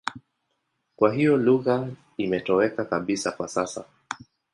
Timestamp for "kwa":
0.95-1.13, 3.31-3.47